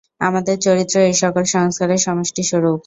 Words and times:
আমাদের 0.21 0.55
চরিত্র 0.59 0.95
এই-সকল 1.01 1.43
সংস্কারের 1.55 1.99
সমষ্টিস্বরূপ। 1.99 2.79